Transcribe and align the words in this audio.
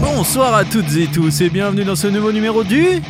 Bonsoir 0.00 0.54
à 0.54 0.64
toutes 0.64 0.94
et 0.96 1.06
tous 1.06 1.40
et 1.40 1.48
bienvenue 1.48 1.84
dans 1.84 1.96
ce 1.96 2.06
nouveau 2.06 2.32
numéro 2.32 2.62
du 2.64 3.02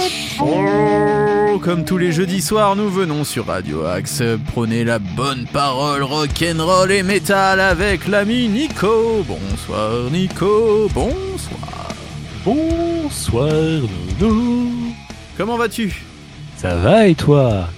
Show. 0.00 1.58
Comme 1.62 1.84
tous 1.84 1.98
les 1.98 2.12
jeudis 2.12 2.42
soirs, 2.42 2.76
nous 2.76 2.88
venons 2.90 3.24
sur 3.24 3.46
Radio 3.46 3.84
Axe 3.86 4.22
prôner 4.52 4.84
la 4.84 4.98
bonne 4.98 5.46
parole 5.52 6.02
rock'n'roll 6.02 6.92
et 6.92 7.02
metal 7.02 7.60
avec 7.60 8.06
l'ami 8.06 8.48
Nico. 8.48 9.24
Bonsoir 9.26 10.10
Nico, 10.12 10.88
bonsoir. 10.94 11.88
Bonsoir 12.44 13.52
Nono. 14.20 14.70
Comment 15.36 15.56
vas-tu? 15.56 16.04
Ça 16.56 16.76
va 16.76 17.06
et 17.08 17.14
toi? 17.14 17.68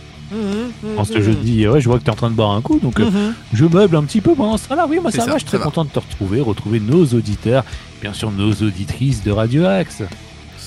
En 0.98 1.04
ce 1.04 1.22
jeudi, 1.22 1.66
ouais, 1.66 1.80
je 1.80 1.88
vois 1.88 1.98
que 1.98 2.04
tu 2.04 2.10
es 2.10 2.12
en 2.12 2.16
train 2.16 2.30
de 2.30 2.34
boire 2.34 2.50
un 2.50 2.60
coup, 2.60 2.78
donc 2.78 3.00
euh, 3.00 3.32
je 3.54 3.64
meuble 3.64 3.96
un 3.96 4.02
petit 4.02 4.20
peu 4.20 4.34
pendant 4.34 4.58
ce 4.58 4.68
temps-là. 4.68 4.86
Oui, 4.86 4.98
moi 5.00 5.10
ça, 5.10 5.24
ça, 5.24 5.26
va, 5.26 5.32
je 5.34 5.38
suis 5.38 5.46
très 5.46 5.56
va. 5.56 5.64
content 5.64 5.84
de 5.84 5.90
te 5.90 5.98
retrouver, 5.98 6.40
retrouver 6.40 6.80
nos 6.80 7.06
auditeurs, 7.06 7.64
bien 8.02 8.12
sûr 8.12 8.30
nos 8.30 8.52
auditrices 8.52 9.24
de 9.24 9.30
Radio 9.30 9.64
Axe. 9.64 10.02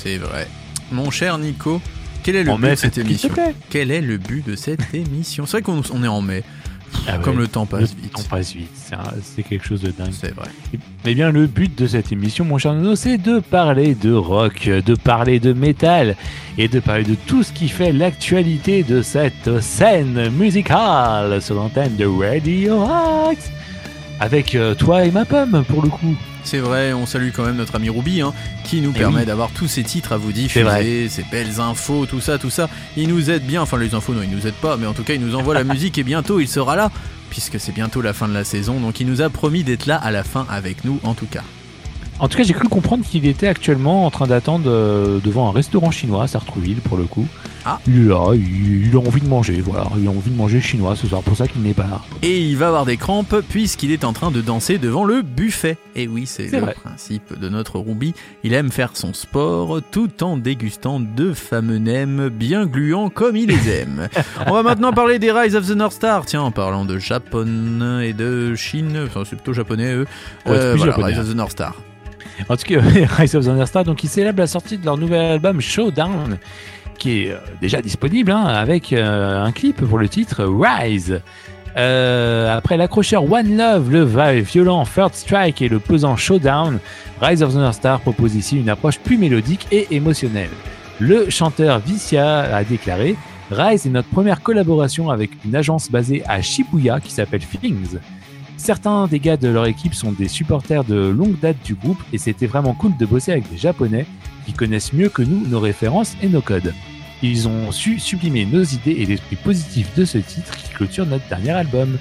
C'est 0.04 0.18
vrai. 0.18 0.48
Mon 0.92 1.12
cher 1.12 1.38
Nico, 1.38 1.82
quel 2.24 2.36
est 2.36 2.44
le 2.44 2.52
En 2.52 2.56
but 2.56 2.62
mai, 2.64 2.70
de 2.72 2.76
cette 2.76 2.98
émission. 2.98 3.30
Quel 3.70 3.92
est 3.92 4.02
le 4.02 4.18
but 4.18 4.46
de 4.46 4.56
cette 4.56 4.82
émission 4.94 5.46
C'est 5.46 5.58
vrai 5.58 5.62
qu'on 5.62 5.82
on 5.94 6.04
est 6.04 6.08
en 6.08 6.22
mai. 6.22 6.44
Ah 7.08 7.18
Comme 7.20 7.36
ouais, 7.36 7.44
le 7.44 7.48
temps 7.48 7.66
passe 7.66 7.96
le 7.96 8.02
vite. 8.02 8.12
temps 8.14 8.24
passe 8.30 8.54
vite, 8.54 8.70
c'est 9.24 9.44
quelque 9.44 9.66
chose 9.66 9.82
de 9.82 9.92
dingue. 9.92 10.12
C'est 10.12 10.36
vrai. 10.36 10.50
Eh 11.06 11.16
bien, 11.16 11.32
le 11.32 11.48
but 11.48 11.74
de 11.78 11.88
cette 11.88 12.12
émission, 12.12 12.44
mon 12.44 12.58
cher 12.58 12.74
Nono, 12.74 12.96
c'est 12.98 13.18
de 13.18 13.40
parler 13.40 13.96
de 13.96 14.12
rock, 14.12 14.66
de 14.68 14.96
parler 14.96 15.40
de 15.40 15.54
métal 15.54 16.18
et 16.58 16.68
de 16.68 16.80
parler 16.82 17.06
de 17.06 17.16
tout 17.16 17.44
ce 17.44 17.54
qui 17.54 17.70
fait 17.70 17.94
l'actualité 17.94 18.84
de 18.84 19.02
cette 19.02 19.62
scène 19.62 20.30
musicale 20.32 21.42
sur 21.42 21.56
l'antenne 21.56 21.96
de 21.96 22.06
Radio 22.06 22.84
Axe. 23.30 23.50
Avec 24.20 24.54
euh, 24.56 24.76
toi 24.76 25.06
et 25.06 25.12
ma 25.12 25.24
pomme, 25.26 25.64
pour 25.70 25.82
le 25.84 25.90
coup. 25.90 26.16
C'est 26.44 26.60
vrai, 26.60 26.92
on 26.94 27.06
salue 27.06 27.30
quand 27.36 27.44
même 27.46 27.56
notre 27.58 27.76
ami 27.76 27.90
Ruby, 27.90 28.22
hein, 28.22 28.34
qui 28.64 28.82
nous 28.82 28.92
Eh 28.96 29.00
permet 29.00 29.20
oui. 29.22 29.26
d'avoir 29.26 29.52
tous 29.52 29.68
ces 29.68 29.84
titres 29.84 30.12
à 30.12 30.18
vous 30.18 30.32
diffuser, 30.32 31.08
ces 31.10 31.24
belles 31.32 31.60
infos, 31.60 32.06
tout 32.06 32.20
ça, 32.20 32.38
tout 32.38 32.50
ça. 32.50 32.68
Il 32.98 33.10
nous 33.10 33.30
aide 33.30 33.46
bien, 33.46 33.62
enfin 33.62 33.78
les 33.78 33.94
infos 33.94 34.14
non, 34.14 34.22
il 34.24 34.30
nous 34.36 34.48
aide 34.48 34.56
pas, 34.56 34.76
mais 34.78 34.88
en 34.88 34.94
tout 34.94 35.04
cas 35.04 35.14
il 35.14 35.22
nous 35.22 35.36
envoie 35.36 35.54
la 35.54 35.64
musique 35.74 35.98
et 35.98 36.04
bientôt 36.04 36.40
il 36.40 36.48
sera 36.48 36.76
là, 36.76 36.92
puisque 37.30 37.60
c'est 37.60 37.72
bientôt 37.74 38.02
la 38.02 38.14
fin 38.14 38.28
de 38.28 38.34
la 38.34 38.44
saison, 38.44 38.80
donc 38.80 39.00
il 39.00 39.08
nous 39.08 39.22
a 39.22 39.30
promis 39.30 39.64
d'être 39.64 39.86
là 39.86 39.96
à 39.98 40.12
la 40.12 40.24
fin 40.24 40.46
avec 40.50 40.84
nous 40.84 41.00
en 41.04 41.14
tout 41.14 41.28
cas. 41.28 41.44
En 42.20 42.28
tout 42.28 42.38
cas, 42.38 42.44
j'ai 42.44 42.54
cru 42.54 42.68
comprendre 42.68 43.04
qu'il 43.04 43.26
était 43.26 43.48
actuellement 43.48 44.06
en 44.06 44.12
train 44.12 44.28
d'attendre 44.28 44.66
euh, 44.68 45.20
devant 45.24 45.50
un 45.50 45.52
restaurant 45.52 45.90
chinois 45.90 46.26
à 46.26 46.28
Sartrouville, 46.28 46.78
pour 46.82 46.96
le 46.96 47.06
coup. 47.06 47.26
Ah. 47.66 47.80
Il 47.88 48.08
là, 48.08 48.32
il, 48.34 48.88
il 48.88 48.96
a 48.96 49.00
envie 49.00 49.22
de 49.22 49.28
manger, 49.28 49.62
voilà. 49.62 49.86
Il 49.98 50.08
a 50.08 50.10
envie 50.10 50.32
de 50.32 50.36
manger 50.36 50.62
chinois 50.62 50.96
ce 50.96 51.08
soir, 51.08 51.22
pour 51.22 51.38
ça 51.38 51.48
qu'il 51.48 51.62
n'est 51.62 51.74
pas 51.74 51.84
là. 51.84 52.02
Et 52.22 52.40
il 52.40 52.58
va 52.58 52.68
avoir 52.68 52.86
des 52.86 52.98
crampes 52.98 53.36
puisqu'il 53.50 53.92
est 53.92 54.04
en 54.04 54.14
train 54.14 54.32
de 54.32 54.42
danser 54.42 54.78
devant 54.78 55.04
le 55.04 55.22
buffet. 55.22 55.78
Et 55.96 56.08
oui, 56.08 56.26
c'est 56.26 56.52
le 56.52 56.60
vrai. 56.60 56.74
principe 56.74 57.38
de 57.40 57.50
notre 57.50 57.80
Ruby. 57.80 58.14
Il 58.44 58.54
aime 58.54 58.72
faire 58.72 58.92
son 58.94 59.14
sport 59.14 59.80
tout 59.92 60.24
en 60.24 60.38
dégustant 60.38 61.00
de 61.00 61.34
fameux 61.34 61.78
nems 61.78 62.30
bien 62.30 62.66
gluants 62.66 63.10
comme 63.10 63.36
il 63.36 63.50
les 63.50 63.70
aime. 63.70 64.08
On 64.48 64.54
va 64.54 64.64
maintenant 64.64 64.94
parler 64.94 65.20
des 65.20 65.32
Rise 65.32 65.56
of 65.56 65.68
the 65.68 65.76
North 65.76 65.94
Star. 65.94 66.26
Tiens, 66.26 66.42
en 66.42 66.52
parlant 66.52 66.86
de 66.86 66.98
Japon 66.98 68.00
et 68.02 68.14
de 68.14 68.56
Chine, 68.56 69.04
enfin 69.06 69.22
c'est 69.24 69.36
plutôt 69.36 69.54
japonais 69.54 69.94
eux. 69.94 70.08
Ouais, 70.46 70.76
voilà, 70.76 70.78
japonais. 70.78 71.08
Rise 71.08 71.20
of 71.20 71.30
the 71.30 71.36
North 71.36 71.52
Star. 71.52 71.76
En 72.50 72.58
tout 72.58 72.64
cas, 72.64 72.80
Rise 73.18 73.36
of 73.36 73.46
the 73.46 73.50
Understar, 73.50 73.84
donc 73.84 74.04
ils 74.04 74.10
célèbrent 74.10 74.40
la 74.40 74.48
sortie 74.48 74.78
de 74.78 74.86
leur 74.86 74.98
nouvel 74.98 75.20
album 75.20 75.62
Showdown, 75.62 76.38
qui 77.02 77.24
est 77.24 77.32
euh, 77.32 77.38
déjà 77.60 77.82
disponible, 77.82 78.32
hein, 78.32 78.46
avec 78.46 78.94
euh, 78.94 79.44
un 79.44 79.52
clip 79.52 79.78
pour 79.78 79.98
le 79.98 80.08
titre 80.08 80.44
Rise. 80.46 81.22
Euh, 81.76 82.56
après 82.56 82.78
l'accrocheur 82.78 83.32
One 83.32 83.58
Love, 83.58 83.92
le 83.92 84.04
violent 84.42 84.86
Third 84.86 85.16
Strike 85.16 85.62
et 85.62 85.70
le 85.70 85.80
pesant 85.80 86.16
Showdown, 86.16 86.80
Rise 87.20 87.42
of 87.42 87.54
the 87.54 87.58
North 87.58 87.76
Star 87.76 88.02
propose 88.02 88.36
ici 88.36 88.60
une 88.60 88.70
approche 88.70 89.00
plus 89.00 89.18
mélodique 89.18 89.68
et 89.72 89.88
émotionnelle. 89.92 90.50
Le 91.00 91.30
chanteur 91.30 91.80
Vicia 91.80 92.42
a 92.56 92.64
déclaré 92.64 93.16
Rise 93.50 93.88
est 93.88 93.90
notre 93.90 94.10
première 94.10 94.42
collaboration 94.42 95.10
avec 95.10 95.32
une 95.44 95.56
agence 95.56 95.90
basée 95.90 96.24
à 96.28 96.42
Shibuya 96.42 97.00
qui 97.00 97.12
s'appelle 97.12 97.42
Feelings. 97.42 97.98
Certains 98.58 99.08
des 99.08 99.20
gars 99.20 99.38
de 99.38 99.48
leur 99.48 99.66
équipe 99.66 99.96
sont 99.96 100.12
des 100.12 100.28
supporters 100.28 100.84
de 100.84 101.10
longue 101.10 101.40
date 101.40 101.58
du 101.66 101.74
groupe 101.74 102.02
et 102.14 102.20
c'était 102.20 102.46
vraiment 102.46 102.76
cool 102.76 102.96
de 102.96 103.06
bosser 103.08 103.32
avec 103.32 103.50
des 103.50 103.58
Japonais 103.58 104.06
qui 104.46 104.54
connaissent 104.54 104.94
mieux 104.94 105.10
que 105.10 105.24
nous 105.24 105.48
nos 105.48 105.60
références 105.60 106.16
et 106.22 106.30
nos 106.30 106.42
codes. 106.42 106.74
Ils 107.24 107.48
ont 107.48 107.72
su 107.72 108.00
sublimer 108.00 108.46
nos 108.46 108.64
idées 108.64 108.98
et 109.00 109.06
l'esprit 109.06 109.36
positif 109.36 109.88
de 109.96 110.06
ce 110.06 110.18
titre 110.18 110.56
qui 110.58 110.70
clôture 110.70 111.06
notre 111.06 111.28
dernier 111.28 111.52
album. 111.52 111.98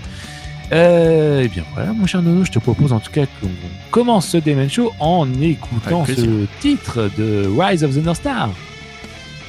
Euh, 0.73 1.43
et 1.43 1.49
bien 1.49 1.65
voilà, 1.75 1.93
mon 1.93 2.07
cher 2.07 2.23
Nono, 2.23 2.45
je 2.45 2.53
te 2.53 2.59
propose 2.59 2.93
en 2.93 3.01
tout 3.01 3.11
cas 3.11 3.27
qu'on 3.27 3.51
commence 3.91 4.29
ce 4.29 4.37
Demon 4.39 4.69
Show 4.69 4.93
en 5.01 5.29
écoutant 5.41 6.07
ce 6.07 6.47
titre 6.61 7.11
de 7.19 7.49
Rise 7.59 7.83
of 7.83 7.95
the 7.95 8.05
North 8.05 8.19
Star. 8.19 8.51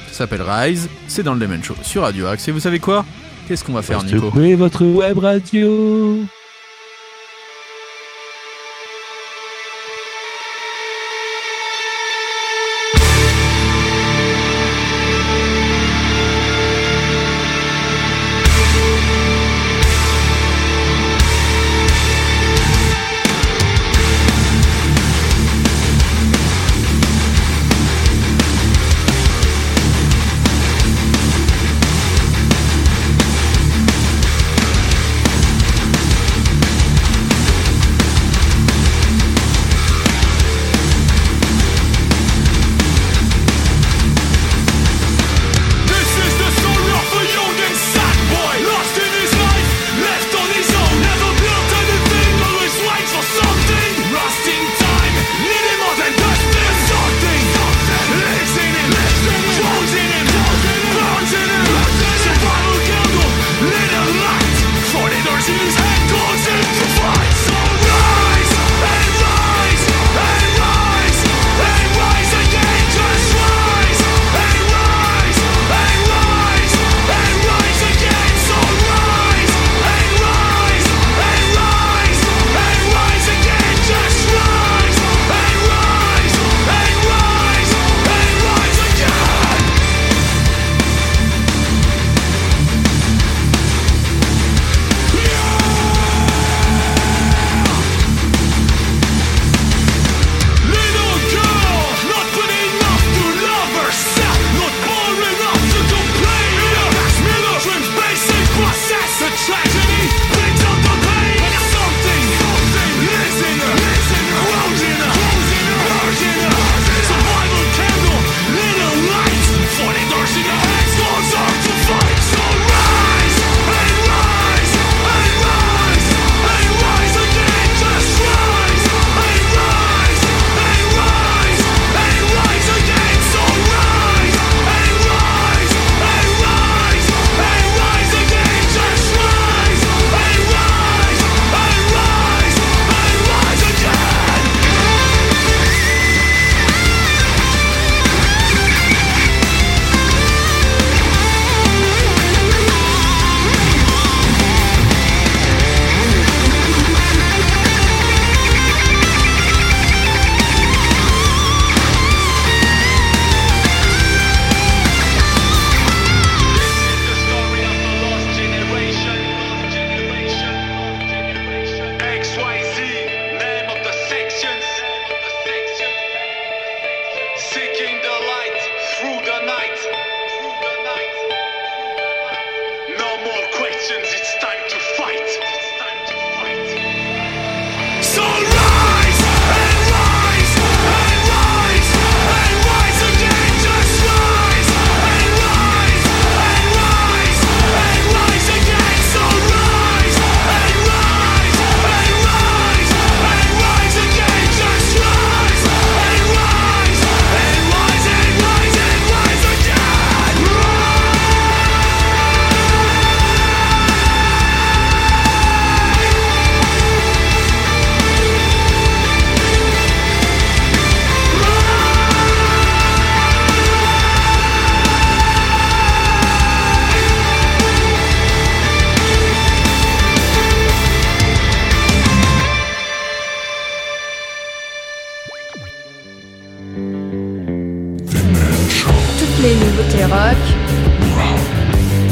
Ça 0.08 0.18
s'appelle 0.18 0.42
Rise, 0.42 0.88
c'est 1.06 1.22
dans 1.22 1.34
le 1.34 1.40
Demon 1.40 1.62
Show 1.62 1.76
sur 1.82 2.02
Radio 2.02 2.26
Axe. 2.26 2.48
Et 2.48 2.52
vous 2.52 2.60
savez 2.60 2.80
quoi? 2.80 3.04
Qu'est-ce 3.46 3.64
qu'on 3.64 3.72
va 3.72 3.82
faire 3.82 4.02
Nico? 4.02 4.30
votre 4.56 4.84
web 4.84 5.18
radio. 5.18 6.26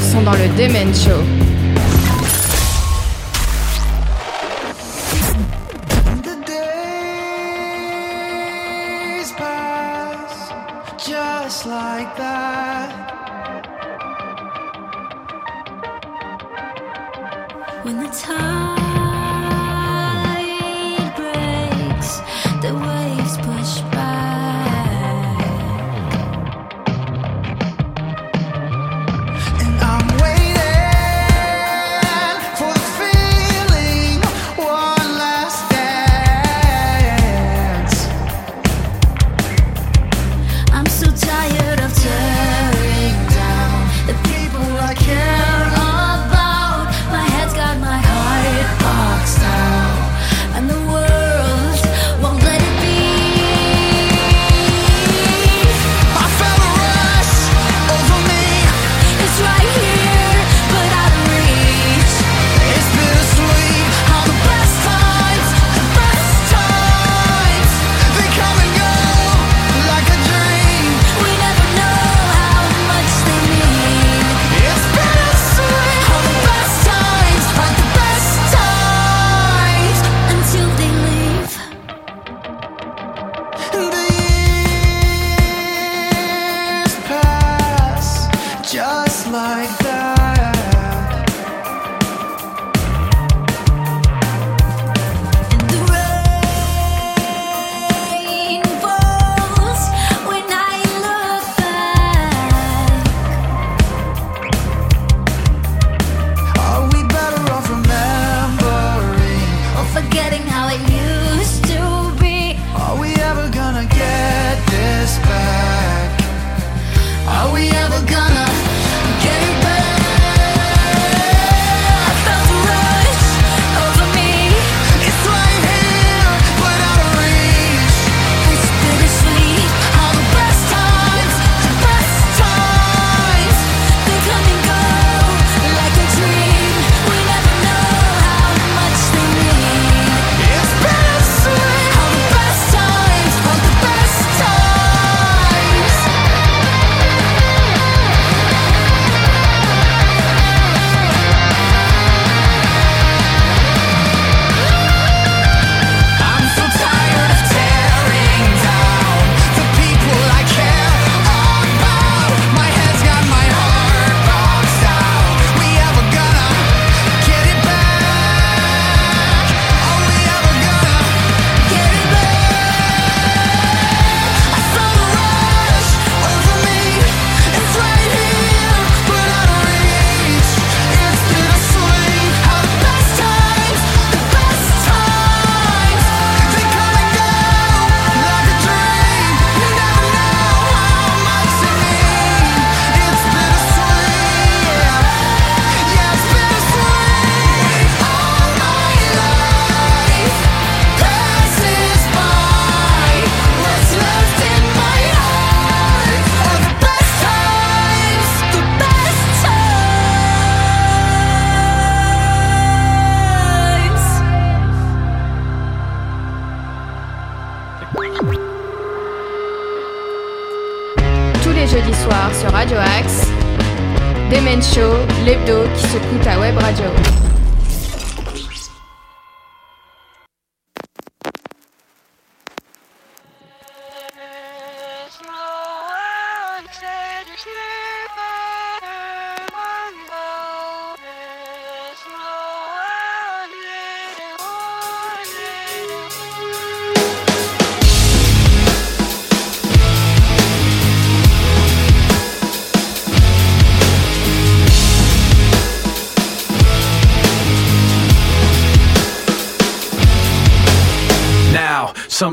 sont 0.00 0.22
dans 0.22 0.32
le 0.32 0.48
Demen 0.56 0.92
Show. 0.94 1.22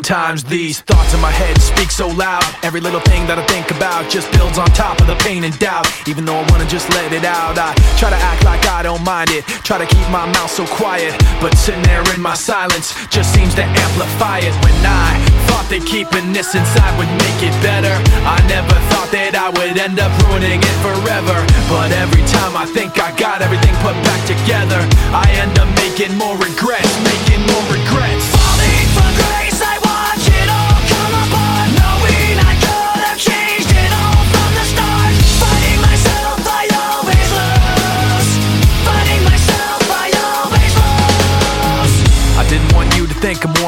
Sometimes 0.08 0.48
these 0.48 0.80
thoughts 0.88 1.12
in 1.12 1.20
my 1.20 1.36
head 1.36 1.60
speak 1.60 1.92
so 1.92 2.08
loud. 2.08 2.48
Every 2.64 2.80
little 2.80 3.04
thing 3.12 3.28
that 3.28 3.36
I 3.36 3.44
think 3.52 3.76
about 3.76 4.08
just 4.08 4.32
builds 4.32 4.56
on 4.56 4.72
top 4.72 5.04
of 5.04 5.08
the 5.12 5.20
pain 5.20 5.44
and 5.44 5.52
doubt. 5.60 5.84
Even 6.08 6.24
though 6.24 6.40
I 6.40 6.48
wanna 6.48 6.64
just 6.64 6.88
let 6.96 7.12
it 7.12 7.28
out, 7.28 7.60
I 7.60 7.76
try 8.00 8.08
to 8.16 8.16
act 8.16 8.48
like 8.48 8.64
I 8.72 8.88
don't 8.88 9.04
mind 9.04 9.36
it. 9.36 9.44
Try 9.68 9.84
to 9.84 9.84
keep 9.84 10.08
my 10.08 10.24
mouth 10.32 10.48
so 10.48 10.64
quiet, 10.80 11.12
but 11.44 11.52
sitting 11.60 11.84
there 11.84 12.08
in 12.16 12.24
my 12.24 12.40
silence 12.40 12.96
just 13.12 13.36
seems 13.36 13.52
to 13.60 13.68
amplify 13.68 14.40
it. 14.48 14.56
When 14.64 14.80
I 14.88 15.20
thought 15.52 15.68
that 15.76 15.84
keeping 15.84 16.32
this 16.32 16.56
inside 16.56 16.96
would 16.96 17.12
make 17.28 17.44
it 17.44 17.56
better, 17.60 17.92
I 18.24 18.40
never 18.48 18.80
thought 18.96 19.12
that 19.12 19.36
I 19.36 19.52
would 19.60 19.76
end 19.76 20.00
up 20.00 20.16
ruining 20.24 20.64
it 20.64 20.78
forever. 20.88 21.36
But 21.68 21.92
every 21.92 22.24
time 22.32 22.56
I 22.56 22.64
think 22.64 22.96
I 22.96 23.12
got 23.20 23.44
everything 23.44 23.76
put 23.84 24.00
back 24.08 24.24
together, 24.24 24.80
I 25.12 25.28
end 25.36 25.60
up 25.60 25.68
making 25.84 26.16
more 26.16 26.40
regrets, 26.40 26.96
making 27.04 27.44
more 27.52 27.66
regrets. 27.76 28.07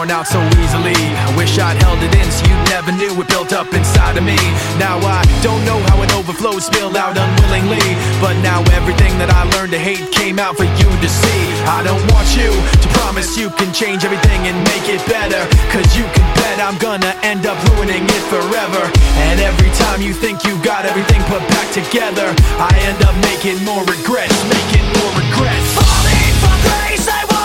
Gone 0.10 0.20
out 0.20 0.28
so 0.28 0.42
easily. 0.62 0.98
I 0.98 1.30
wish 1.38 1.60
I'd 1.60 1.78
held 1.84 2.02
it 2.02 2.14
in 2.16 2.28
so 2.32 2.42
you 2.50 2.58
never 2.74 2.92
knew 2.92 3.14
it 3.22 3.28
built 3.30 3.54
up 3.54 3.72
inside 3.74 4.18
of 4.18 4.24
me. 4.24 4.38
Now 4.82 4.98
I 5.06 5.22
don't 5.46 5.64
know 5.66 5.78
how 5.90 6.02
it 6.02 6.10
overflowed, 6.18 6.62
spilled 6.64 6.98
out 6.98 7.18
unwillingly. 7.18 7.84
But 8.22 8.34
now 8.42 8.66
everything 8.74 9.14
that 9.22 9.30
I 9.30 9.46
learned 9.54 9.72
to 9.74 9.80
hate 9.80 10.10
came 10.12 10.40
out 10.40 10.58
for 10.58 10.66
you 10.66 10.90
to 10.90 11.10
see. 11.10 11.42
I 11.70 11.84
don't 11.84 12.02
want 12.10 12.26
you 12.34 12.50
to 12.50 12.88
promise 12.98 13.38
you 13.38 13.50
can 13.54 13.70
change 13.74 14.04
everything 14.06 14.42
and 14.50 14.58
make 14.74 14.90
it 14.90 15.02
better. 15.06 15.42
Cause 15.70 15.88
you 15.94 16.06
can 16.16 16.26
bet 16.42 16.58
I'm 16.58 16.78
gonna 16.82 17.14
end 17.22 17.46
up 17.46 17.58
ruining 17.74 18.04
it 18.04 18.24
forever. 18.34 18.82
And 19.30 19.38
every 19.40 19.70
time 19.78 20.02
you 20.02 20.14
think 20.14 20.42
you 20.46 20.58
got 20.64 20.86
everything 20.86 21.22
put 21.30 21.44
back 21.54 21.70
together, 21.70 22.34
I 22.58 22.72
end 22.90 23.00
up 23.06 23.16
making 23.30 23.62
more 23.62 23.86
regrets, 23.86 24.38
making 24.50 24.86
more 24.98 25.14
regrets. 25.22 25.68
Falling 25.78 26.34
from 26.42 26.58
grace, 26.66 27.06
I 27.06 27.39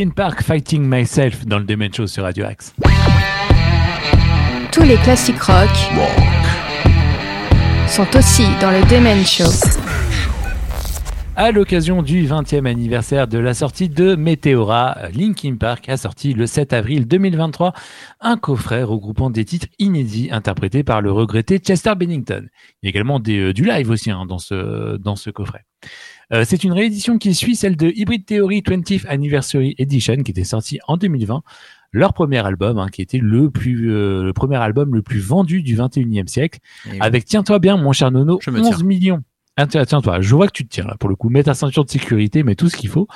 Linkin 0.00 0.14
Park 0.14 0.42
Fighting 0.42 0.82
Myself 0.82 1.44
dans 1.44 1.58
le 1.58 1.64
Demen 1.66 1.92
Show 1.92 2.06
sur 2.06 2.22
Radio 2.22 2.46
Axe. 2.46 2.74
Tous 4.72 4.82
les 4.82 4.96
classiques 4.96 5.42
rock 5.42 5.68
sont 7.86 8.06
aussi 8.16 8.46
dans 8.62 8.70
le 8.70 8.80
Demen 8.88 9.22
Show. 9.26 9.44
À 11.36 11.52
l'occasion 11.52 12.02
du 12.02 12.26
20e 12.26 12.66
anniversaire 12.66 13.28
de 13.28 13.36
la 13.36 13.52
sortie 13.52 13.90
de 13.90 14.14
Meteora, 14.14 14.96
Linkin 15.12 15.56
Park 15.56 15.90
a 15.90 15.98
sorti 15.98 16.32
le 16.32 16.46
7 16.46 16.72
avril 16.72 17.06
2023 17.06 17.74
un 18.20 18.38
coffret 18.38 18.82
regroupant 18.82 19.28
des 19.28 19.44
titres 19.44 19.68
inédits 19.78 20.30
interprétés 20.32 20.82
par 20.82 21.02
le 21.02 21.12
regretté 21.12 21.58
Chester 21.58 21.94
Bennington. 21.94 22.46
Il 22.82 22.86
y 22.86 22.88
a 22.88 22.88
également 22.88 23.20
des, 23.20 23.38
euh, 23.38 23.52
du 23.52 23.64
live 23.64 23.90
aussi 23.90 24.10
hein, 24.10 24.24
dans, 24.26 24.38
ce, 24.38 24.96
dans 24.96 25.16
ce 25.16 25.28
coffret. 25.28 25.66
Euh, 26.32 26.44
c'est 26.46 26.62
une 26.64 26.72
réédition 26.72 27.18
qui 27.18 27.34
suit 27.34 27.56
celle 27.56 27.76
de 27.76 27.88
Hybrid 27.94 28.24
Theory 28.24 28.60
20th 28.60 29.06
Anniversary 29.08 29.74
Edition 29.78 30.16
qui 30.22 30.30
était 30.30 30.44
sortie 30.44 30.78
en 30.86 30.96
2020 30.96 31.42
leur 31.92 32.12
premier 32.12 32.38
album, 32.38 32.78
hein, 32.78 32.88
qui 32.88 33.02
était 33.02 33.18
le 33.18 33.50
plus 33.50 33.90
euh, 33.90 34.22
le 34.22 34.32
premier 34.32 34.56
album 34.56 34.94
le 34.94 35.02
plus 35.02 35.18
vendu 35.18 35.60
du 35.62 35.76
21e 35.76 36.28
siècle, 36.28 36.60
Et 36.86 36.92
oui. 36.92 36.98
avec 37.00 37.24
tiens-toi 37.24 37.58
bien 37.58 37.76
mon 37.76 37.92
cher 37.92 38.12
Nono, 38.12 38.38
Je 38.40 38.50
me 38.50 38.60
11 38.60 38.68
tiens. 38.76 38.86
millions. 38.86 39.22
Ah, 39.56 39.66
tiens, 39.66 39.84
tiens-toi, 39.84 40.20
je 40.20 40.34
vois 40.36 40.46
que 40.46 40.52
tu 40.52 40.64
te 40.64 40.72
tiens 40.72 40.84
là 40.86 40.94
pour 41.00 41.08
le 41.08 41.16
coup, 41.16 41.30
mets 41.30 41.42
ta 41.42 41.54
ceinture 41.54 41.84
de 41.84 41.90
sécurité, 41.90 42.44
mets 42.44 42.54
tout 42.54 42.68
ce 42.68 42.76
qu'il 42.76 42.90
faut. 42.90 43.08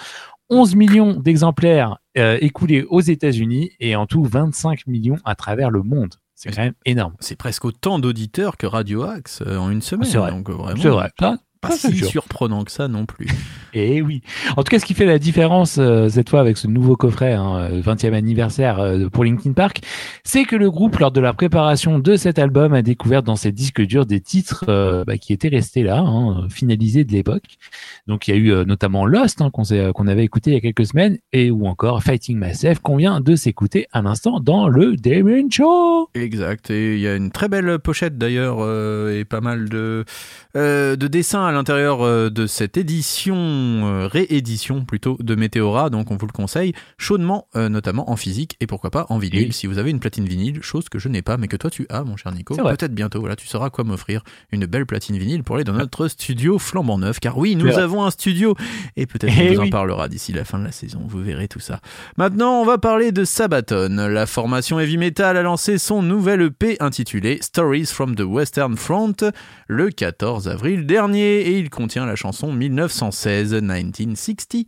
11 0.51 0.75
millions 0.75 1.15
d'exemplaires 1.21 1.99
euh, 2.19 2.37
écoulés 2.41 2.85
aux 2.91 3.01
États-Unis 3.01 3.71
et 3.79 3.95
en 3.97 4.07
tout 4.07 4.25
25 4.25 4.87
millions 4.89 5.17
à 5.25 5.37
travers 5.37 5.71
le 5.71 5.83
monde. 5.83 6.15
C'est 6.35 6.51
quand 6.51 6.63
même 6.63 6.75
énorme. 6.85 7.15
C'est 7.21 7.37
presque 7.37 7.65
autant 7.65 8.01
d'auditeurs 8.01 8.57
que 8.57 8.67
Radio 8.67 9.05
Axe 9.05 9.41
en 9.47 9.71
une 9.71 9.81
semaine. 9.83 10.09
C'est 10.11 10.19
vrai. 10.19 10.33
Donc 10.33 10.51
vraiment, 10.51 10.83
C'est 10.83 10.89
vrai. 10.89 11.11
Ça, 11.19 11.39
pas 11.69 11.77
si 11.77 11.97
sûr. 11.97 12.09
surprenant 12.09 12.65
que 12.65 12.73
ça 12.73 12.89
non 12.89 13.07
plus. 13.07 13.27
Et 13.75 14.03
oui. 14.03 14.23
En 14.57 14.63
tout 14.63 14.71
cas, 14.71 14.79
ce 14.79 14.85
qui 14.85 14.95
fait 14.95 15.05
la 15.05 15.19
différence 15.19 15.79
euh, 15.79 16.09
cette 16.09 16.31
fois 16.31 16.41
avec 16.41 16.57
ce 16.57 16.69
nouveau 16.69 16.97
coffret, 16.97 17.33
hein, 17.33 17.69
euh, 17.73 17.83
20e 17.83 18.15
anniversaire 18.15 18.79
euh, 18.79 19.09
pour 19.09 19.25
Linkin 19.25 19.53
Park, 19.53 19.81
c'est 20.23 20.45
que 20.45 20.57
le 20.57 20.71
groupe, 20.71 20.99
lors 20.99 21.11
de 21.11 21.21
la 21.21 21.33
préparation 21.33 21.99
de 21.99 22.17
cet 22.17 22.39
album, 22.39 22.73
a 22.73 22.83
découvert 22.83 23.23
dans 23.23 23.37
ses 23.37 23.53
disques 23.53 23.83
durs 23.83 24.07
des 24.07 24.21
titres 24.21 24.65
euh, 24.69 25.05
bah, 25.05 25.19
qui 25.19 25.33
étaient 25.33 25.49
restés 25.49 25.83
là, 25.83 25.99
hein, 25.99 26.47
finalisés 26.49 27.05
de 27.05 27.13
l'époque. 27.13 27.45
Donc 28.07 28.29
il 28.29 28.31
y 28.31 28.35
a 28.35 28.37
eu 28.37 28.53
euh, 28.53 28.65
notamment 28.65 29.07
Lost 29.07 29.41
hein, 29.41 29.51
qu'on 29.51 30.07
avait 30.07 30.25
écouté 30.25 30.51
il 30.51 30.55
y 30.55 30.57
a 30.57 30.61
quelques 30.61 30.87
semaines, 30.87 31.19
et 31.33 31.51
ou 31.51 31.67
encore 31.67 32.03
Fighting 32.03 32.39
Myself 32.39 32.79
qu'on 32.79 32.97
vient 32.97 33.21
de 33.21 33.35
s'écouter 33.35 33.87
à 33.93 34.03
l'instant 34.03 34.41
dans 34.41 34.69
le 34.69 34.97
Damon 34.97 35.49
Show. 35.51 36.11
Exact. 36.15 36.71
Et 36.71 36.95
il 36.95 37.01
y 37.01 37.09
a 37.09 37.17
une 37.17 37.31
très 37.31 37.49
belle 37.49 37.79
pochette 37.79 38.19
d'ailleurs 38.19 38.59
euh, 38.61 39.19
et 39.19 39.25
pas 39.25 39.41
mal 39.41 39.69
de, 39.69 40.05
euh, 40.57 40.97
de 40.97 41.07
dessins 41.09 41.45
à 41.45 41.53
l'intérieur 41.53 42.03
euh, 42.03 42.31
de 42.31 42.47
cette 42.47 42.77
édition, 42.77 43.35
euh, 43.85 44.07
réédition 44.07 44.85
plutôt 44.85 45.17
de 45.21 45.35
Meteora. 45.35 45.91
Donc 45.91 46.11
on 46.11 46.17
vous 46.17 46.27
le 46.27 46.33
conseille 46.33 46.73
chaudement, 46.99 47.49
euh, 47.57 47.69
notamment 47.69 48.11
en 48.11 48.17
physique 48.17 48.57
et 48.61 48.67
pourquoi 48.67 48.91
pas 48.91 49.07
en 49.09 49.19
vinyle 49.19 49.47
Oui. 49.47 49.53
si 49.53 49.67
vous 49.67 49.79
avez 49.79 49.91
une 49.91 50.01
platine 50.01 50.27
vinyle, 50.27 50.63
chose 50.63 50.89
que 50.89 50.99
je 50.99 51.09
n'ai 51.09 51.23
pas 51.23 51.37
mais 51.37 51.49
que 51.49 51.57
toi 51.57 51.71
tu 51.71 51.87
as, 51.89 52.05
mon 52.05 52.17
cher 52.17 52.33
Nico. 52.33 52.55
Peut-être 52.57 52.95
bientôt. 52.95 53.21
Voilà, 53.21 53.37
tu 53.37 53.47
sauras 53.47 53.71
quoi 53.71 53.85
m'offrir 53.85 54.23
une 54.53 54.67
belle 54.67 54.87
platine 54.87 55.17
vinyle 55.19 55.43
pour 55.43 55.57
aller 55.57 55.65
dans 55.65 55.73
notre 55.73 56.09
studio 56.09 56.59
flambant 56.59 56.99
neuf. 56.99 57.21
Car 57.21 57.39
oui, 57.39 57.57
nous 57.57 57.79
avons 57.79 58.05
un 58.05 58.11
studio 58.11 58.55
et 58.97 59.07
peut-être 59.07 59.33
Eh 59.37 59.49
qu'on 59.55 59.63
vous 59.63 59.69
en 59.69 59.71
parlera 59.71 60.09
d'ici 60.09 60.33
la 60.33 60.45
fin 60.45 60.59
de 60.59 60.65
la 60.65 60.73
saison. 60.73 61.01
Vous 61.07 61.23
verrez 61.23 61.49
tout 61.49 61.61
ça. 61.61 61.81
Maintenant, 62.17 62.61
on 62.61 62.65
va 62.65 62.79
parler 62.79 63.13
de 63.13 63.25
Sabaton. 63.25 64.09
La 64.09 64.27
formation 64.27 64.79
heavy 64.81 64.99
metal 64.99 65.37
a 65.37 65.43
lancé 65.43 65.79
son 65.79 66.03
nouvel 66.03 66.43
EP 66.43 66.77
intitulé 66.81 67.39
Stories 67.41 67.87
from 67.87 68.15
the 68.15 68.23
Western 68.23 68.77
Front 68.77 69.17
le 69.69 69.91
14 69.91 70.49
avril 70.49 70.87
dernier 70.87 71.41
et 71.41 71.59
il 71.59 71.71
contient 71.71 72.07
la 72.07 72.17
chanson 72.17 72.53
1916 72.53 73.54
1916. 73.61 74.65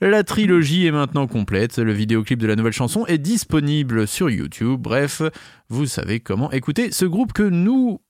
La 0.00 0.24
trilogie 0.24 0.86
est 0.86 0.92
maintenant 0.92 1.26
complète. 1.26 1.78
Le 1.78 1.92
vidéoclip 1.92 2.38
de 2.38 2.46
la 2.46 2.56
nouvelle 2.56 2.72
chanson 2.72 3.06
est 3.06 3.18
disponible 3.18 4.06
sur 4.06 4.30
YouTube. 4.30 4.80
Bref, 4.80 5.22
vous 5.68 5.86
savez 5.86 6.20
comment 6.20 6.50
écouter 6.52 6.92
ce 6.92 7.04
groupe 7.04 7.32
que 7.32 7.42
nous 7.42 8.00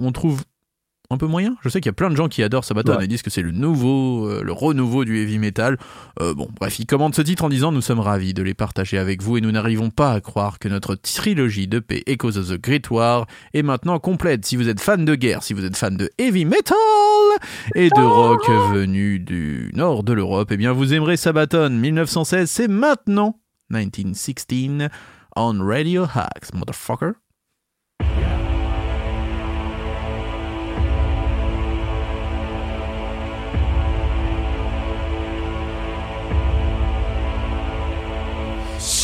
on 0.00 0.12
trouve 0.12 0.42
un 1.10 1.16
peu 1.16 1.26
moyen. 1.26 1.56
Je 1.62 1.70
sais 1.70 1.80
qu'il 1.80 1.88
y 1.88 1.90
a 1.90 1.94
plein 1.94 2.10
de 2.10 2.16
gens 2.16 2.28
qui 2.28 2.42
adorent 2.42 2.64
Sabaton 2.64 2.96
Ouais. 2.96 3.04
et 3.04 3.08
disent 3.08 3.22
que 3.22 3.30
c'est 3.30 3.40
le 3.40 3.50
nouveau, 3.50 4.26
euh, 4.28 4.42
le 4.42 4.52
renouveau 4.52 5.06
du 5.06 5.16
heavy 5.18 5.38
metal. 5.38 5.78
Euh, 6.20 6.34
bon, 6.34 6.48
bref, 6.60 6.78
ils 6.78 6.86
commandent 6.86 7.14
ce 7.14 7.22
titre 7.22 7.44
en 7.44 7.48
disant 7.48 7.72
nous 7.72 7.80
sommes 7.80 8.00
ravis 8.00 8.34
de 8.34 8.42
les 8.42 8.52
partager 8.52 8.98
avec 8.98 9.22
vous 9.22 9.38
et 9.38 9.40
nous 9.40 9.50
n'arrivons 9.50 9.88
pas 9.88 10.12
à 10.12 10.20
croire 10.20 10.58
que 10.58 10.68
notre 10.68 10.96
trilogie 10.96 11.66
de 11.66 11.78
paix 11.78 12.02
Echoes 12.06 12.36
of 12.36 12.48
the 12.48 12.60
Great 12.60 12.90
War 12.90 13.26
est 13.54 13.62
maintenant 13.62 13.98
complète. 13.98 14.44
Si 14.44 14.56
vous 14.56 14.68
êtes 14.68 14.80
fan 14.80 15.06
de 15.06 15.14
guerre, 15.14 15.42
si 15.42 15.54
vous 15.54 15.64
êtes 15.64 15.76
fan 15.78 15.96
de 15.96 16.10
heavy 16.18 16.44
metal 16.44 16.76
et 17.74 17.88
de 17.88 18.02
rock 18.02 18.46
venu 18.74 19.18
du 19.18 19.70
nord 19.74 20.02
de 20.02 20.12
l'Europe, 20.12 20.48
eh 20.52 20.58
bien 20.58 20.72
vous 20.72 20.92
aimerez 20.92 21.16
Sabaton 21.16 21.70
1916. 21.70 22.50
C'est 22.50 22.68
maintenant 22.68 23.40
1916 23.70 24.88
on 25.36 25.64
Radio 25.64 26.02
Hacks, 26.02 26.52
motherfucker. 26.52 27.12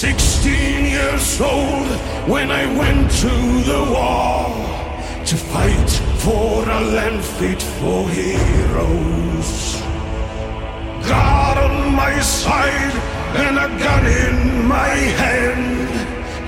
Sixteen 0.04 0.84
years 0.84 1.40
old 1.40 1.88
when 2.28 2.50
I 2.50 2.66
went 2.78 3.10
to 3.24 3.34
the 3.70 3.82
war 3.94 4.52
to 5.24 5.34
fight 5.34 5.90
for 6.24 6.62
a 6.68 6.80
land 6.96 7.24
fit 7.24 7.62
for 7.78 8.06
heroes. 8.10 9.80
God 11.08 11.56
on 11.56 11.94
my 11.94 12.20
side 12.20 12.94
and 13.44 13.56
a 13.56 13.68
gun 13.82 14.04
in 14.04 14.68
my 14.68 14.94
hand, 15.22 15.88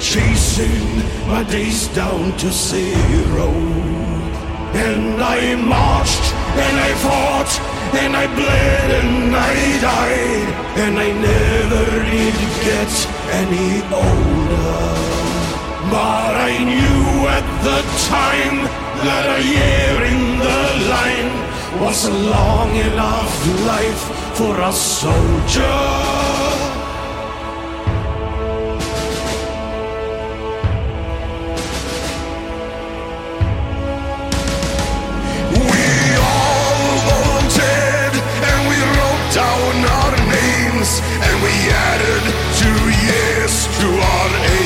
chasing 0.02 0.88
my 1.26 1.42
days 1.44 1.88
down 2.00 2.36
to 2.36 2.48
zero. 2.52 3.48
And 4.84 5.22
I 5.22 5.54
marched 5.54 6.26
and 6.64 6.76
I 6.88 6.92
fought 7.06 7.52
and 8.02 8.14
I 8.14 8.26
bled 8.36 8.90
and 9.00 9.34
I 9.34 9.54
died 9.80 10.48
and 10.82 10.98
I 10.98 11.08
never 11.28 11.84
did 12.04 12.34
get 12.68 13.15
any 13.42 13.82
older. 13.92 14.76
But 15.92 16.32
I 16.50 16.52
knew 16.70 17.28
at 17.36 17.46
the 17.66 17.80
time 18.16 18.56
that 19.06 19.24
a 19.38 19.40
year 19.54 19.96
in 20.12 20.20
the 20.44 20.60
line 20.94 21.32
was 21.82 21.98
a 22.06 22.14
long 22.34 22.70
enough 22.90 23.32
life 23.72 24.02
for 24.38 24.54
a 24.70 24.72
soldier. 24.72 25.80
We 35.70 35.84
all 36.32 36.90
volunteered 37.12 38.16
and 38.48 38.58
we 38.70 38.78
wrote 38.96 39.24
down 39.40 39.74
our 39.98 40.14
names 40.36 40.90
and 41.26 41.34
we 41.44 41.54
added 41.90 42.45
you 43.78 43.88
are 43.88 44.36
a 44.36 44.65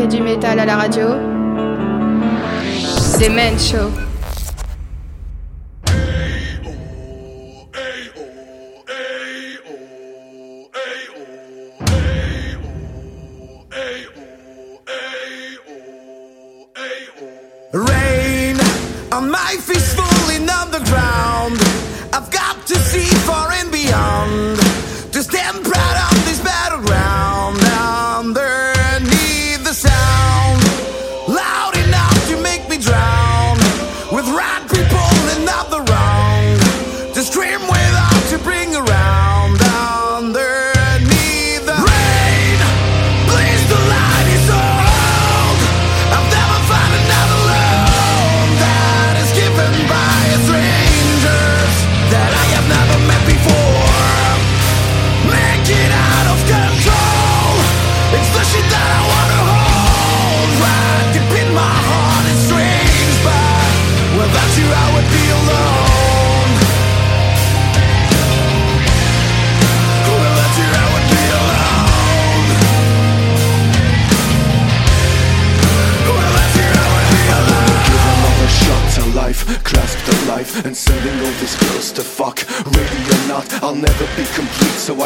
Et 0.00 0.06
du 0.06 0.20
métal 0.22 0.58
à 0.60 0.66
la 0.66 0.76
radio. 0.76 1.08
The 3.18 3.28
Men 3.30 3.58
Show. 3.58 4.07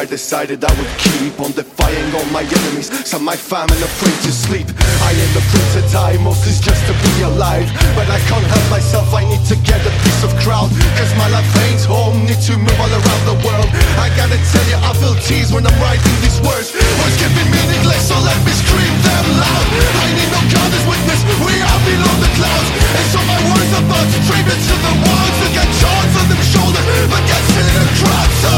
I 0.02 0.04
decided 0.04 0.64
I 0.64 0.74
would 0.76 0.98
keep 0.98 1.38
on 1.38 1.52
defying 1.52 2.01
all 2.22 2.30
my 2.30 2.46
enemies. 2.46 2.88
Some 3.02 3.24
my 3.24 3.36
family 3.36 3.78
afraid 3.82 4.14
to 4.22 4.30
sleep. 4.30 4.68
I 5.02 5.10
am 5.10 5.32
afraid 5.34 5.68
to 5.74 5.82
die, 5.90 6.16
mostly 6.22 6.54
just 6.62 6.82
to 6.86 6.94
be 6.94 7.12
alive. 7.26 7.66
But 7.98 8.06
I 8.06 8.18
can't 8.30 8.46
help 8.46 8.66
myself, 8.70 9.10
I 9.14 9.26
need 9.26 9.42
to 9.50 9.56
get 9.66 9.82
a 9.82 9.92
piece 10.06 10.22
of 10.22 10.30
crowd. 10.42 10.70
Cause 10.98 11.10
my 11.18 11.28
life 11.34 11.48
ain't 11.66 11.82
home, 11.84 12.22
need 12.26 12.38
to 12.46 12.54
move 12.58 12.78
all 12.78 12.90
around 12.90 13.22
the 13.26 13.38
world. 13.42 13.68
I 13.98 14.08
gotta 14.14 14.38
tell 14.38 14.66
you, 14.70 14.78
I 14.78 14.92
feel 15.02 15.16
teased 15.26 15.50
when 15.50 15.66
I'm 15.66 15.78
writing 15.82 16.14
these 16.22 16.38
words. 16.46 16.70
Words 16.74 17.16
can 17.18 17.32
be 17.34 17.44
meaningless, 17.50 18.06
so 18.06 18.16
let 18.22 18.38
me 18.46 18.52
scream 18.54 18.94
them 19.02 19.26
loud. 19.42 19.66
I 19.98 20.06
need 20.14 20.30
no 20.30 20.40
God 20.54 20.70
as 20.70 20.84
witness, 20.86 21.20
we 21.42 21.54
are 21.58 21.82
below 21.82 22.14
the 22.22 22.30
clouds. 22.38 22.68
And 22.98 23.06
so 23.10 23.18
my 23.26 23.40
words 23.50 23.70
are 23.74 23.84
about 23.86 24.06
to 24.06 24.18
dream 24.30 24.46
into 24.46 24.74
the 24.78 24.94
walls. 25.02 25.34
Look 25.42 25.56
at 25.58 25.68
charts 25.82 26.14
on 26.22 26.26
them 26.30 26.42
shoulders, 26.54 26.86
but 27.10 27.22
get 27.26 27.42
in 27.50 27.66
a 27.66 27.86
crowd. 27.98 28.30
So, 28.42 28.54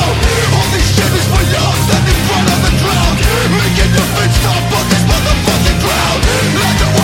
all 0.53 0.69
this 0.75 0.85
shit 0.93 1.13
is 1.17 1.27
for 1.33 1.45
you, 1.49 1.65
stand 1.89 2.07
in 2.13 2.19
front 2.29 2.49
of 2.53 2.59
the 2.61 2.73
crowd. 2.83 3.54
Making 3.55 3.93
your 3.95 4.09
feet 4.19 4.33
stop 4.35 4.65
on 4.75 4.85
this 4.91 5.05
motherfucking 5.07 5.79
ground. 5.85 6.21
Let 6.59 6.75
the 6.81 7.04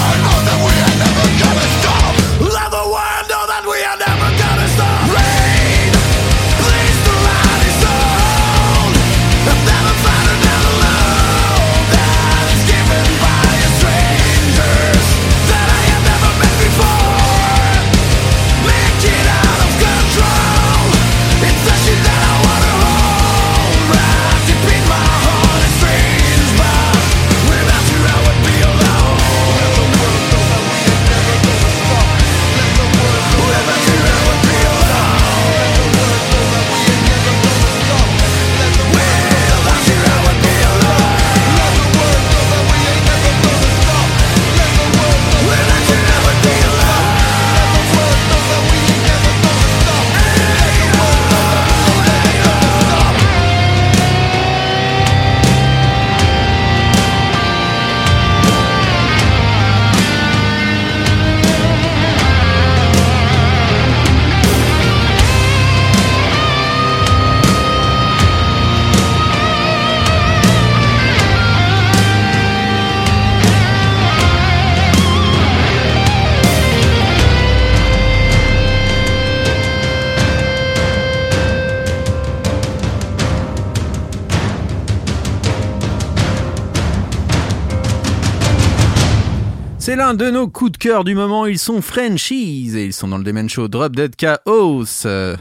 C'est 89.90 89.96
l'un 89.96 90.14
de 90.14 90.31
nos 90.31 90.46
coups 90.46 90.70
de 90.70 90.76
cœur 90.76 91.03
du 91.03 91.16
moment, 91.16 91.46
ils 91.46 91.59
sont 91.59 91.83
Frenchies 91.83 92.70
et 92.76 92.85
ils 92.85 92.92
sont 92.92 93.09
dans 93.09 93.18
le 93.18 93.24
Demen 93.24 93.48
Show 93.48 93.66
Drop 93.66 93.96
Dead 93.96 94.14
Chaos. 94.14 95.05
Euh, 95.05 95.35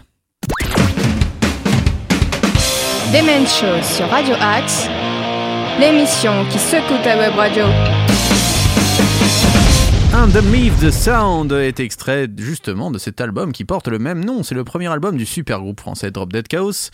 The 3.13 3.23
Men 3.23 3.45
Show 3.45 3.83
sur 3.83 4.07
Radio 4.09 4.33
Axe, 4.41 4.89
l'émission 5.79 6.31
qui 6.49 6.57
secoue 6.57 6.97
ta 7.03 7.15
web 7.15 7.35
radio. 7.35 7.65
Underneath 10.15 10.79
the 10.79 10.89
Sound 10.89 11.51
est 11.51 11.79
extrait 11.79 12.27
justement 12.35 12.89
de 12.89 12.97
cet 12.97 13.21
album 13.21 13.51
qui 13.51 13.65
porte 13.65 13.87
le 13.87 13.99
même 13.99 14.25
nom. 14.25 14.41
C'est 14.41 14.55
le 14.55 14.63
premier 14.63 14.87
album 14.87 15.15
du 15.15 15.27
super 15.27 15.59
groupe 15.59 15.79
français 15.79 16.09
Drop 16.09 16.33
Dead 16.33 16.47
Chaos. 16.47 16.89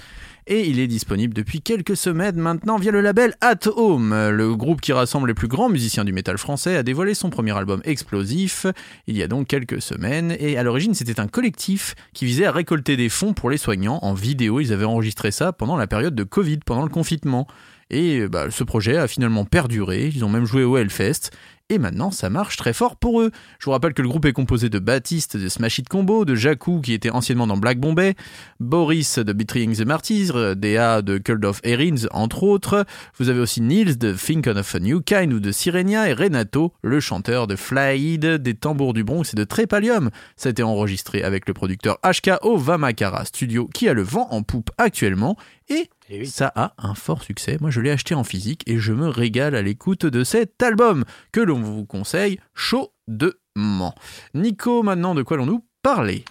Et 0.48 0.68
il 0.70 0.80
est 0.80 0.86
disponible 0.86 1.34
depuis 1.34 1.60
quelques 1.60 1.98
semaines 1.98 2.36
maintenant 2.36 2.78
via 2.78 2.92
le 2.92 3.02
label 3.02 3.34
At 3.42 3.68
Home. 3.76 4.14
Le 4.30 4.56
groupe 4.56 4.80
qui 4.80 4.94
rassemble 4.94 5.28
les 5.28 5.34
plus 5.34 5.48
grands 5.48 5.70
musiciens 5.70 6.06
du 6.06 6.14
métal 6.14 6.38
français 6.38 6.76
a 6.76 6.84
dévoilé 6.84 7.16
son 7.16 7.32
premier 7.32 7.58
album 7.58 7.82
explosif 7.84 8.68
il 9.08 9.18
y 9.18 9.24
a 9.24 9.28
donc 9.28 9.48
quelques 9.48 9.82
semaines. 9.82 10.36
Et 10.40 10.56
à 10.56 10.62
l'origine, 10.62 10.94
c'était 10.94 11.20
un 11.20 11.28
collectif 11.28 11.96
qui 12.14 12.26
visait 12.26 12.46
à 12.46 12.52
récolter 12.52 12.96
des 12.96 13.10
fonds 13.10 13.34
pour 13.34 13.50
les 13.50 13.58
soignants 13.58 13.98
en 14.04 14.14
vidéo. 14.14 14.60
Ils 14.60 14.72
avaient 14.72 14.86
enregistré 14.86 15.32
ça 15.32 15.52
pendant 15.52 15.78
la 15.78 15.88
période 15.88 16.14
de 16.14 16.24
Covid, 16.24 16.60
pendant 16.64 16.84
le 16.84 16.90
confinement. 16.90 17.48
Et 17.90 18.28
bah, 18.28 18.48
ce 18.52 18.64
projet 18.64 18.98
a 18.98 19.08
finalement 19.08 19.46
perduré. 19.46 20.12
Ils 20.14 20.24
ont 20.24 20.30
même 20.30 20.46
joué 20.46 20.64
au 20.64 20.78
Hellfest. 20.78 21.32
Et 21.72 21.80
maintenant, 21.80 22.12
ça 22.12 22.30
marche 22.30 22.58
très 22.58 22.74
fort 22.74 22.96
pour 22.96 23.22
eux. 23.22 23.32
Je 23.58 23.66
vous 23.66 23.72
rappelle 23.72 23.96
que 23.96 24.04
le 24.04 24.08
groupe 24.08 24.26
est 24.26 24.34
composé 24.34 24.70
de 24.70 24.78
Baptiste 24.78 25.36
de 25.36 25.50
Smash 25.50 25.80
It 25.80 25.90
Combo, 25.90 26.24
de 26.24 26.36
Jacou 26.36 26.80
qui 26.80 26.94
était 26.94 27.10
anciennement 27.10 27.48
dans 27.48 27.58
Black 27.58 27.80
Bombay, 27.80 28.14
Boris 28.60 29.18
de 29.18 29.34
Betraying 29.34 29.76
the 29.76 29.82
Martyrs, 29.84 30.56
Dea 30.56 31.02
de 31.02 31.18
Cult 31.18 31.44
of 31.44 31.62
Erins, 31.64 32.06
entre 32.12 32.44
autres. 32.44 32.86
Vous 33.18 33.30
avez 33.30 33.40
aussi 33.40 33.62
Nils 33.62 33.98
de 33.98 34.14
Think 34.14 34.46
of 34.46 34.76
a 34.76 34.80
New 34.80 35.02
Kind 35.02 35.34
ou 35.34 35.40
de 35.40 35.52
Sirenia 35.52 36.08
et 36.08 36.14
Renato, 36.14 36.72
le 36.84 37.00
chanteur 37.00 37.48
de 37.48 37.56
Flaid, 37.56 38.24
des 38.24 38.54
Tambours 38.54 38.94
du 38.94 39.04
Bronx 39.04 39.34
et 39.34 39.36
de 39.36 39.44
Trépalium. 39.44 40.12
Ça 40.36 40.50
a 40.50 40.52
été 40.52 40.62
enregistré 40.62 41.24
avec 41.24 41.48
le 41.48 41.56
producteur 41.56 41.98
HKO 42.04 42.58
Vamakara 42.58 43.26
Studio 43.26 43.68
qui 43.74 43.90
a 43.90 43.94
le 43.96 44.04
vent 44.04 44.28
en 44.30 44.44
poupe 44.44 44.70
actuellement 44.78 45.36
et 45.68 45.90
Eh 46.12 46.20
oui. 46.20 46.28
ça 46.28 46.52
a 46.56 46.76
un 46.78 46.94
fort 46.94 47.24
succès. 47.24 47.58
Moi, 47.60 47.72
je 47.72 47.82
l'ai 47.82 47.90
acheté 47.90 48.14
en 48.14 48.24
physique 48.24 48.62
et 48.68 48.78
je 48.78 48.94
me 48.94 49.08
régale 49.08 49.56
à 49.56 49.64
l'écoute 49.64 50.06
de 50.06 50.24
cet 50.24 50.62
album 50.62 51.06
que 51.32 51.40
l'on 51.42 51.55
vous 51.62 51.86
conseille 51.86 52.40
chaudement. 52.54 53.96
Nico, 54.34 54.84
maintenant, 54.84 55.16
de 55.16 55.24
quoi 55.24 55.38
allons-nous 55.38 55.66
parler? 55.82 56.24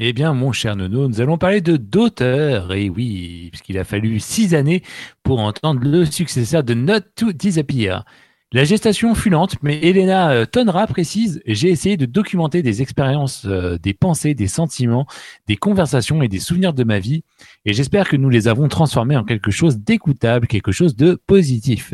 Eh 0.00 0.12
bien, 0.12 0.32
mon 0.32 0.52
cher 0.52 0.76
Nono, 0.76 1.08
nous 1.08 1.20
allons 1.20 1.38
parler 1.38 1.60
de 1.60 1.76
d'auteur. 1.76 2.72
Et 2.72 2.88
oui, 2.88 3.48
puisqu'il 3.50 3.78
a 3.78 3.84
fallu 3.84 4.20
six 4.20 4.54
années 4.54 4.82
pour 5.24 5.40
entendre 5.40 5.80
le 5.82 6.04
successeur 6.04 6.62
de 6.62 6.74
Not 6.74 7.00
to 7.16 7.32
Disappear. 7.32 8.04
La 8.50 8.64
gestation 8.64 9.14
fut 9.14 9.28
lente, 9.28 9.56
mais 9.62 9.78
Elena 9.82 10.30
euh, 10.30 10.46
Tonra 10.46 10.86
précise 10.86 11.42
J'ai 11.44 11.68
essayé 11.68 11.98
de 11.98 12.06
documenter 12.06 12.62
des 12.62 12.80
expériences, 12.80 13.44
euh, 13.44 13.76
des 13.76 13.92
pensées, 13.92 14.32
des 14.32 14.46
sentiments, 14.46 15.06
des 15.48 15.56
conversations 15.56 16.22
et 16.22 16.28
des 16.28 16.38
souvenirs 16.38 16.72
de 16.72 16.82
ma 16.82 16.98
vie, 16.98 17.24
et 17.66 17.74
j'espère 17.74 18.08
que 18.08 18.16
nous 18.16 18.30
les 18.30 18.48
avons 18.48 18.68
transformés 18.68 19.18
en 19.18 19.24
quelque 19.24 19.50
chose 19.50 19.80
d'écoutable, 19.80 20.46
quelque 20.46 20.72
chose 20.72 20.96
de 20.96 21.20
positif. 21.26 21.92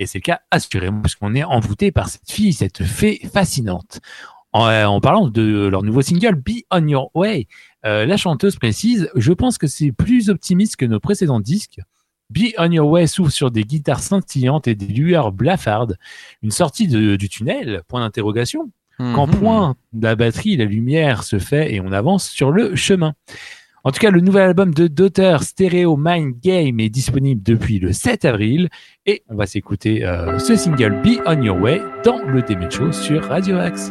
Et 0.00 0.06
c'est 0.06 0.18
le 0.18 0.22
cas 0.22 0.40
assurément, 0.50 1.02
parce 1.02 1.14
qu'on 1.14 1.34
est 1.34 1.44
envoûté 1.44 1.92
par 1.92 2.08
cette 2.08 2.28
fille, 2.30 2.52
cette 2.54 2.82
fée 2.82 3.20
fascinante. 3.32 4.00
En, 4.52 4.66
euh, 4.66 4.86
en 4.86 5.00
parlant 5.00 5.28
de 5.28 5.68
leur 5.70 5.82
nouveau 5.84 6.02
single 6.02 6.34
Be 6.34 6.62
On 6.72 6.88
Your 6.88 7.10
Way, 7.14 7.46
euh, 7.86 8.04
la 8.06 8.16
chanteuse 8.16 8.56
précise 8.56 9.08
Je 9.14 9.32
pense 9.32 9.58
que 9.58 9.66
c'est 9.68 9.92
plus 9.92 10.28
optimiste 10.30 10.76
que 10.76 10.86
nos 10.86 10.98
précédents 11.00 11.38
disques. 11.38 11.78
Be 12.30 12.54
On 12.58 12.70
Your 12.72 12.88
Way 12.88 13.06
s'ouvre 13.06 13.30
sur 13.30 13.50
des 13.50 13.62
guitares 13.64 14.00
scintillantes 14.02 14.66
et 14.66 14.74
des 14.74 14.86
lueurs 14.86 15.32
blafardes. 15.32 15.98
Une 16.42 16.50
sortie 16.50 16.88
de- 16.88 17.16
du 17.16 17.28
tunnel, 17.28 17.82
point 17.86 18.00
d'interrogation. 18.00 18.70
Quand 18.98 19.26
Mhm. 19.28 19.34
point 19.38 19.76
de 19.94 20.02
la 20.06 20.14
batterie, 20.16 20.56
la 20.58 20.66
lumière 20.66 21.22
se 21.24 21.38
fait 21.38 21.72
et 21.74 21.80
on 21.80 21.90
avance 21.92 22.28
sur 22.28 22.50
le 22.50 22.74
chemin. 22.76 23.14
En 23.82 23.92
tout 23.92 23.98
cas, 23.98 24.10
le 24.10 24.20
nouvel 24.20 24.42
album 24.42 24.74
de 24.74 24.88
Daughter 24.88 25.38
Stereo 25.40 25.96
Mind 25.96 26.34
Game 26.42 26.80
est 26.80 26.90
disponible 26.90 27.42
depuis 27.42 27.78
le 27.78 27.92
7 27.92 28.26
avril 28.26 28.68
et 29.06 29.22
on 29.28 29.36
va 29.36 29.46
s'écouter 29.46 30.04
euh, 30.04 30.38
ce 30.38 30.54
single 30.54 31.00
Be 31.02 31.20
On 31.26 31.40
Your 31.40 31.58
Way 31.58 31.80
dans 32.04 32.18
le 32.22 32.42
Demi 32.42 32.66
Show 32.70 32.92
sur 32.92 33.24
Radio 33.24 33.56
Axe. 33.56 33.90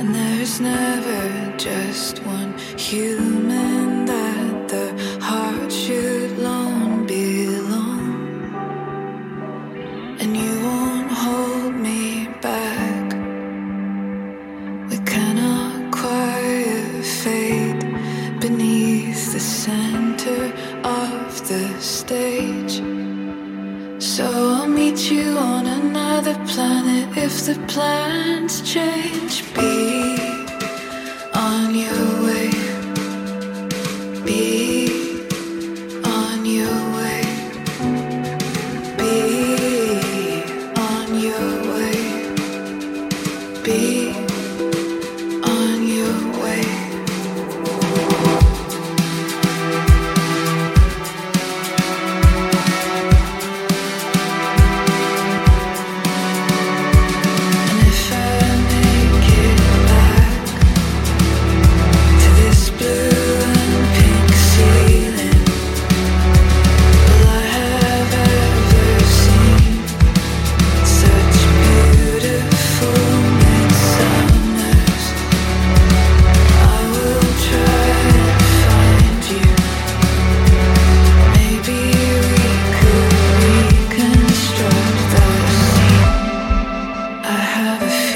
And 0.00 0.14
there's 0.14 0.60
never 0.60 1.56
just 1.56 2.18
one 2.24 2.56
human 2.76 3.37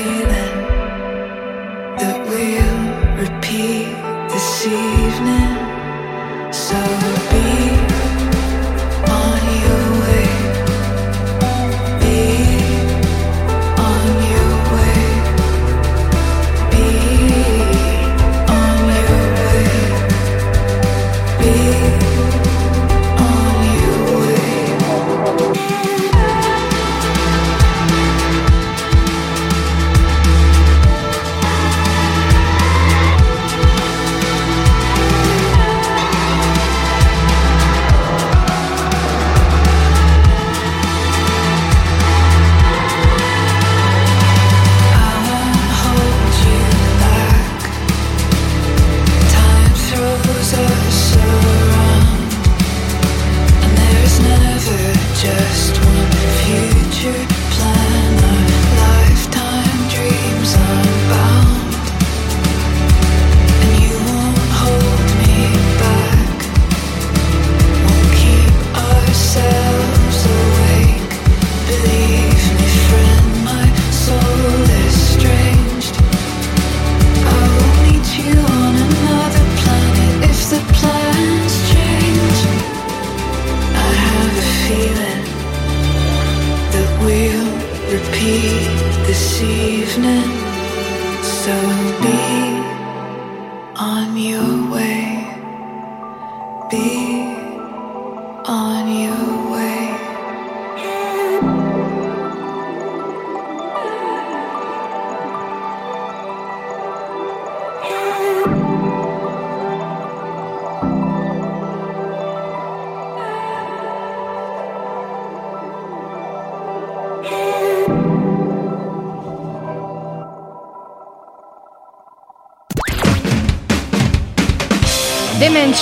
feeling 0.03 0.55
that 2.01 2.17
we'll 2.27 3.23
repeat 3.23 3.87
this 4.33 4.67
evening. 4.67 5.52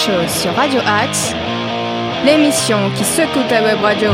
Sur 0.01 0.55
Radio 0.55 0.81
Axe, 0.87 1.35
l'émission 2.25 2.91
qui 2.97 3.05
secoue 3.05 3.43
ta 3.51 3.63
web 3.63 3.83
radio. 3.83 4.11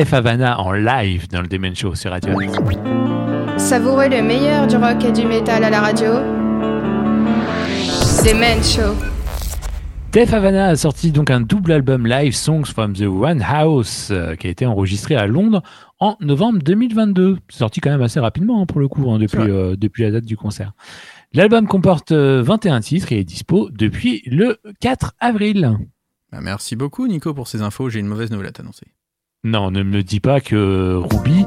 Def 0.00 0.14
Havana 0.14 0.58
en 0.58 0.72
live 0.72 1.28
dans 1.28 1.42
le 1.42 1.46
Demen 1.46 1.76
Show 1.76 1.94
sur 1.94 2.10
Radio 2.10 2.30
Axe. 2.40 2.56
Savourez 3.58 4.08
le 4.08 4.22
meilleur 4.22 4.66
du 4.66 4.76
rock 4.76 5.04
et 5.04 5.12
du 5.12 5.26
métal 5.26 5.62
à 5.62 5.68
la 5.68 5.82
radio. 5.82 6.12
Des 8.24 8.32
Men 8.32 8.64
Show. 8.64 8.94
Def 10.10 10.32
Havana 10.32 10.68
a 10.68 10.76
sorti 10.76 11.12
donc 11.12 11.28
un 11.30 11.42
double 11.42 11.72
album 11.72 12.06
live 12.06 12.32
Songs 12.32 12.64
from 12.64 12.94
the 12.94 13.02
One 13.02 13.42
House 13.42 14.08
euh, 14.10 14.36
qui 14.36 14.46
a 14.46 14.50
été 14.50 14.64
enregistré 14.64 15.16
à 15.16 15.26
Londres 15.26 15.62
en 15.98 16.16
novembre 16.20 16.60
2022. 16.62 17.36
C'est 17.50 17.58
sorti 17.58 17.80
quand 17.80 17.90
même 17.90 18.00
assez 18.00 18.20
rapidement 18.20 18.62
hein, 18.62 18.64
pour 18.64 18.80
le 18.80 18.88
coup 18.88 19.10
hein, 19.10 19.18
depuis, 19.18 19.38
euh, 19.38 19.76
depuis 19.76 20.04
la 20.04 20.12
date 20.12 20.24
du 20.24 20.38
concert. 20.38 20.72
L'album 21.34 21.66
comporte 21.66 22.12
euh, 22.12 22.40
21 22.42 22.80
titres 22.80 23.12
et 23.12 23.18
est 23.18 23.24
dispo 23.24 23.68
depuis 23.70 24.22
le 24.24 24.56
4 24.80 25.12
avril. 25.20 25.76
Bah, 26.32 26.38
merci 26.40 26.74
beaucoup 26.74 27.06
Nico 27.06 27.34
pour 27.34 27.48
ces 27.48 27.60
infos, 27.60 27.90
j'ai 27.90 28.00
une 28.00 28.06
mauvaise 28.06 28.30
nouvelle 28.30 28.48
à 28.48 28.52
t'annoncer. 28.52 28.86
Non, 29.42 29.70
ne 29.70 29.82
me 29.82 30.02
dis 30.02 30.20
pas 30.20 30.42
que 30.42 31.00
Ruby 31.10 31.46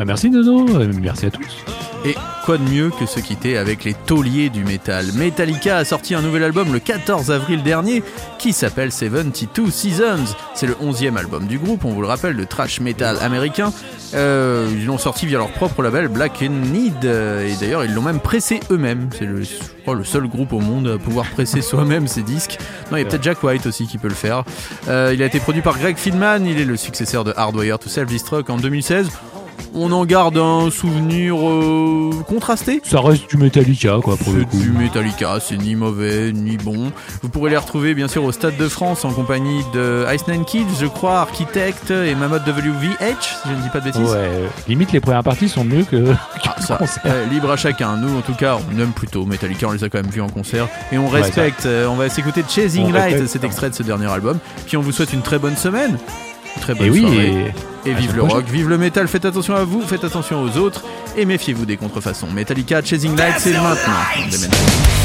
Bah, 0.00 0.06
merci 0.06 0.30
Nono, 0.30 0.66
euh, 0.78 0.90
merci 0.98 1.26
à 1.26 1.30
tous. 1.30 1.62
Et 2.06 2.14
quoi 2.46 2.56
de 2.56 2.62
mieux 2.62 2.88
que 2.88 3.04
se 3.04 3.20
quitter 3.20 3.58
avec 3.58 3.84
les 3.84 3.92
tauliers 3.92 4.48
du 4.48 4.64
métal? 4.64 5.04
Metallica 5.12 5.76
a 5.76 5.84
sorti 5.84 6.14
un 6.14 6.22
nouvel 6.22 6.42
album 6.42 6.72
le 6.72 6.78
14 6.78 7.30
avril 7.30 7.62
dernier 7.62 8.02
qui 8.38 8.54
s'appelle 8.54 8.92
72 8.92 9.70
Seasons. 9.70 10.34
C'est 10.54 10.66
le 10.66 10.72
11e 10.72 11.18
album 11.18 11.46
du 11.46 11.58
groupe, 11.58 11.84
on 11.84 11.90
vous 11.90 12.00
le 12.00 12.06
rappelle, 12.06 12.34
de 12.34 12.44
thrash 12.44 12.80
metal 12.80 13.18
américain. 13.20 13.74
Euh, 14.14 14.70
ils 14.72 14.86
l'ont 14.86 14.96
sorti 14.96 15.26
via 15.26 15.36
leur 15.36 15.50
propre 15.50 15.82
label 15.82 16.08
Black 16.08 16.42
and 16.42 16.72
Need 16.72 17.04
et 17.04 17.52
d'ailleurs 17.60 17.84
ils 17.84 17.92
l'ont 17.92 18.00
même 18.00 18.20
pressé 18.20 18.60
eux-mêmes. 18.70 19.10
C'est 19.12 19.26
le 19.26 20.04
seul 20.04 20.28
groupe 20.28 20.54
au 20.54 20.60
monde 20.60 20.88
à 20.88 20.96
pouvoir 20.96 21.26
presser 21.26 21.60
soi-même 21.60 22.08
ses 22.08 22.22
disques. 22.22 22.58
Non, 22.90 22.96
il 22.96 23.00
y 23.00 23.02
a 23.02 23.04
peut-être 23.04 23.22
Jack 23.22 23.42
White 23.42 23.66
aussi 23.66 23.86
qui 23.86 23.98
peut 23.98 24.08
le 24.08 24.14
faire. 24.14 24.44
Euh, 24.88 25.12
il 25.12 25.22
a 25.22 25.26
été 25.26 25.40
produit 25.40 25.60
par 25.60 25.78
Greg 25.78 25.98
Fieldman, 25.98 26.46
il 26.46 26.58
est 26.58 26.64
le 26.64 26.78
successeur 26.78 27.22
de 27.22 27.34
Hardwire 27.36 27.78
to 27.78 27.90
Self-Destruct 27.90 28.48
en 28.48 28.56
2016. 28.56 29.10
On 29.74 29.92
en 29.92 30.04
garde 30.04 30.36
un 30.38 30.70
souvenir 30.70 31.36
euh, 31.36 32.10
contrasté? 32.28 32.80
Ça 32.84 33.00
reste 33.00 33.28
du 33.30 33.36
Metallica 33.36 33.98
quoi 34.02 34.16
pour 34.16 34.32
le 34.32 34.44
coup. 34.44 34.58
du 34.58 34.70
Metallica, 34.70 35.38
c'est 35.40 35.56
ni 35.56 35.74
mauvais 35.76 36.32
ni 36.32 36.56
bon. 36.56 36.92
Vous 37.22 37.28
pourrez 37.28 37.50
les 37.50 37.56
retrouver 37.56 37.94
bien 37.94 38.08
sûr 38.08 38.24
au 38.24 38.32
Stade 38.32 38.56
de 38.56 38.68
France 38.68 39.04
en 39.04 39.12
compagnie 39.12 39.62
de 39.72 40.04
Ice 40.14 40.26
Nine 40.28 40.44
Kids, 40.44 40.66
je 40.80 40.86
crois, 40.86 41.20
Architect 41.20 41.90
et 41.90 42.14
Mammoth 42.14 42.42
WVH, 42.46 43.22
si 43.22 43.48
je 43.48 43.54
ne 43.56 43.62
dis 43.62 43.68
pas 43.72 43.80
de 43.80 43.84
bêtises. 43.84 44.02
Ouais, 44.10 44.28
limite 44.68 44.92
les 44.92 45.00
premières 45.00 45.22
parties 45.22 45.48
sont 45.48 45.64
mieux 45.64 45.84
que, 45.84 46.14
Ah, 46.44 46.60
ça, 46.60 46.78
euh, 47.06 47.26
libre 47.26 47.50
à 47.50 47.56
chacun. 47.56 47.96
Nous, 47.96 48.16
en 48.18 48.22
tout 48.22 48.34
cas, 48.34 48.58
on 48.74 48.78
aime 48.80 48.92
plutôt 48.92 49.24
Metallica. 49.24 49.66
On 49.68 49.72
les 49.72 49.84
a 49.84 49.88
quand 49.88 50.02
même 50.02 50.10
vus 50.10 50.20
en 50.20 50.28
concert 50.28 50.68
et 50.92 50.98
on 50.98 51.08
Ouais, 51.10 51.22
respecte. 51.22 51.66
Euh, 51.66 51.86
on 51.88 51.96
va 51.96 52.08
s'écouter 52.08 52.42
Chasing 52.48 52.86
On 52.86 52.92
Light, 52.92 53.12
respecte, 53.12 53.28
cet 53.30 53.44
extrait 53.44 53.70
de 53.70 53.74
ce 53.74 53.82
dernier 53.82 54.06
album. 54.10 54.38
Puis 54.66 54.76
on 54.76 54.80
vous 54.80 54.92
souhaite 54.92 55.12
une 55.12 55.22
très 55.22 55.38
bonne 55.38 55.56
semaine, 55.56 55.98
très 56.60 56.74
bonne 56.74 56.86
Et 56.86 56.90
oui, 56.90 57.00
soirée. 57.00 57.54
et 57.86 57.94
vive 57.94 58.12
le 58.14 58.18
prochaine. 58.20 58.36
rock, 58.38 58.46
vive 58.48 58.68
le 58.68 58.78
métal, 58.78 59.08
faites 59.08 59.24
attention 59.24 59.54
à 59.54 59.64
vous, 59.64 59.82
faites 59.82 60.04
attention 60.04 60.42
aux 60.42 60.56
autres 60.58 60.84
et 61.16 61.24
méfiez-vous 61.24 61.66
des 61.66 61.76
contrefaçons. 61.76 62.28
Metallica, 62.30 62.82
Chasing 62.82 63.16
Light, 63.16 63.36
c'est 63.38 63.52
maintenant. 63.52 64.99